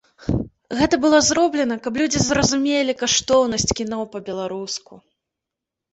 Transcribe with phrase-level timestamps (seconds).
[0.79, 4.93] Гэта было зроблена, каб людзі зразумелі каштоўнасць кіно па-беларуску.